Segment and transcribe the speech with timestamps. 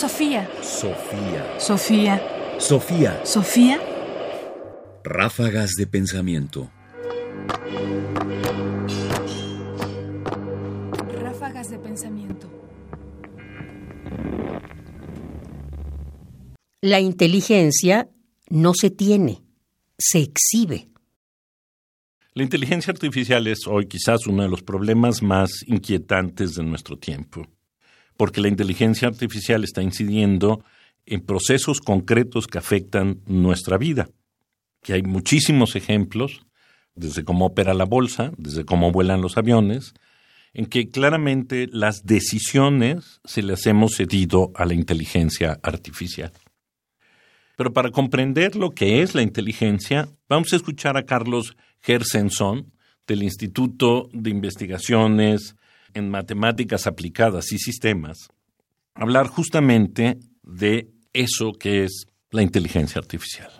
[0.00, 0.48] Sofía.
[0.62, 1.60] Sofía.
[1.60, 2.22] Sofía.
[2.58, 3.20] Sofía.
[3.22, 3.78] Sofía.
[5.04, 6.70] Ráfagas de pensamiento.
[11.20, 12.48] Ráfagas de pensamiento.
[16.80, 18.08] La inteligencia
[18.48, 19.42] no se tiene,
[19.98, 20.88] se exhibe.
[22.32, 27.46] La inteligencia artificial es hoy quizás uno de los problemas más inquietantes de nuestro tiempo,
[28.20, 30.62] porque la inteligencia artificial está incidiendo
[31.06, 34.10] en procesos concretos que afectan nuestra vida,
[34.82, 36.42] que hay muchísimos ejemplos,
[36.94, 39.94] desde cómo opera la bolsa, desde cómo vuelan los aviones,
[40.52, 46.32] en que claramente las decisiones se las hemos cedido a la inteligencia artificial.
[47.56, 52.70] Pero para comprender lo que es la inteligencia, vamos a escuchar a Carlos Gersenson
[53.06, 55.56] del Instituto de Investigaciones
[55.94, 58.28] en Matemáticas Aplicadas y Sistemas
[58.94, 63.50] hablar justamente de eso que es la inteligencia artificial.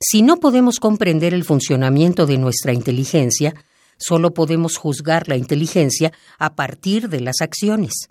[0.00, 3.54] Si no podemos comprender el funcionamiento de nuestra inteligencia,
[3.98, 8.08] solo podemos juzgar la inteligencia a partir de las acciones.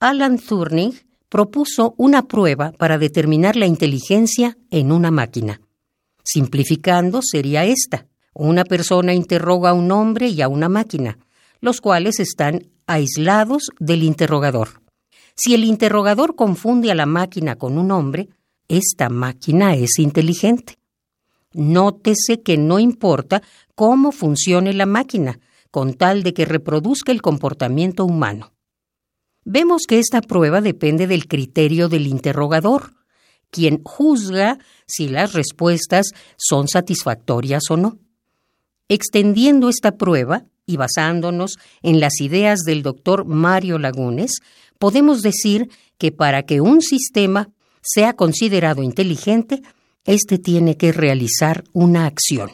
[0.00, 0.94] Alan Turing
[1.28, 5.60] propuso una prueba para determinar la inteligencia en una máquina.
[6.24, 8.06] Simplificando, sería esta.
[8.34, 11.18] Una persona interroga a un hombre y a una máquina,
[11.62, 14.82] los cuales están aislados del interrogador.
[15.34, 18.28] Si el interrogador confunde a la máquina con un hombre,
[18.68, 20.78] esta máquina es inteligente.
[21.54, 23.42] Nótese que no importa
[23.74, 25.40] cómo funcione la máquina,
[25.70, 28.52] con tal de que reproduzca el comportamiento humano.
[29.44, 32.92] Vemos que esta prueba depende del criterio del interrogador,
[33.50, 37.98] quien juzga si las respuestas son satisfactorias o no.
[38.88, 44.40] Extendiendo esta prueba y basándonos en las ideas del doctor Mario Lagunes,
[44.78, 47.50] podemos decir que para que un sistema
[47.82, 49.62] sea considerado inteligente,
[50.04, 52.50] éste tiene que realizar una acción.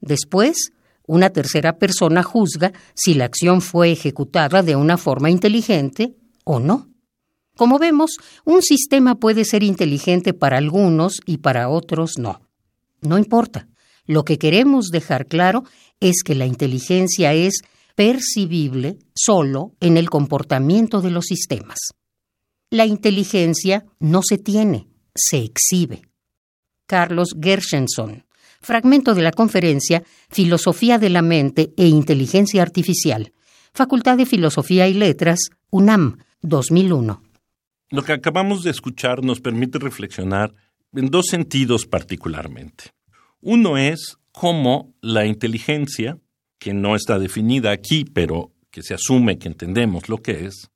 [0.00, 0.72] Después,
[1.06, 6.88] una tercera persona juzga si la acción fue ejecutada de una forma inteligente o no.
[7.56, 12.40] Como vemos, un sistema puede ser inteligente para algunos y para otros no.
[13.00, 13.68] No importa.
[14.06, 15.64] Lo que queremos dejar claro
[16.00, 17.62] es que la inteligencia es
[17.94, 21.78] percibible solo en el comportamiento de los sistemas.
[22.70, 26.02] La inteligencia no se tiene, se exhibe.
[26.86, 28.24] Carlos Gershenson,
[28.64, 33.32] Fragmento de la conferencia Filosofía de la Mente e Inteligencia Artificial.
[33.74, 37.22] Facultad de Filosofía y Letras, UNAM, 2001.
[37.90, 40.54] Lo que acabamos de escuchar nos permite reflexionar
[40.94, 42.84] en dos sentidos particularmente.
[43.46, 46.18] Uno es cómo la inteligencia,
[46.58, 50.70] que no está definida aquí, pero que se asume que entendemos lo que es,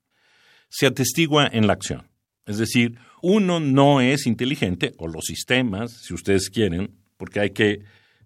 [0.69, 2.11] se atestigua en la acción.
[2.45, 7.84] Es decir, uno no es inteligente, o los sistemas, si ustedes quieren, porque hay que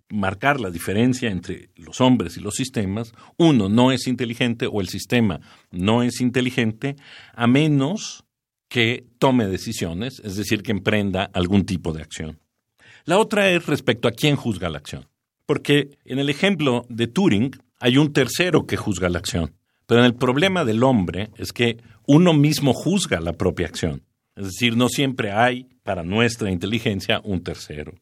[0.09, 4.89] marcar la diferencia entre los hombres y los sistemas, uno no es inteligente o el
[4.89, 6.97] sistema no es inteligente
[7.33, 8.25] a menos
[8.69, 12.42] que tome decisiones, es decir, que emprenda algún tipo de acción.
[13.05, 15.09] La otra es respecto a quién juzga la acción,
[15.45, 19.55] porque en el ejemplo de Turing hay un tercero que juzga la acción,
[19.87, 24.05] pero en el problema del hombre es que uno mismo juzga la propia acción,
[24.37, 27.93] es decir, no siempre hay para nuestra inteligencia un tercero.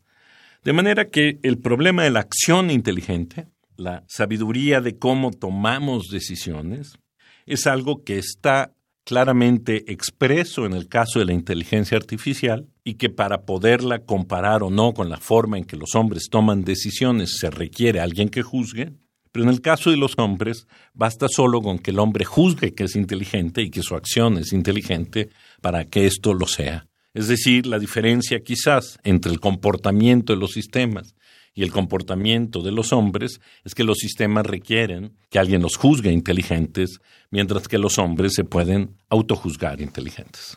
[0.65, 6.99] De manera que el problema de la acción inteligente, la sabiduría de cómo tomamos decisiones,
[7.47, 8.75] es algo que está
[9.05, 14.71] claramente expreso en el caso de la inteligencia artificial y que para poderla comparar o
[14.71, 18.93] no con la forma en que los hombres toman decisiones se requiere alguien que juzgue,
[19.33, 22.85] pero en el caso de los hombres basta solo con que el hombre juzgue que
[22.85, 25.29] es inteligente y que su acción es inteligente
[25.61, 26.87] para que esto lo sea.
[27.13, 31.15] Es decir, la diferencia quizás entre el comportamiento de los sistemas
[31.55, 36.13] y el comportamiento de los hombres es que los sistemas requieren que alguien los juzgue
[36.13, 40.57] inteligentes, mientras que los hombres se pueden autojuzgar inteligentes.